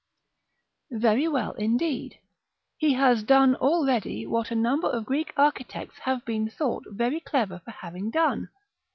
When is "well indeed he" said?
1.27-2.93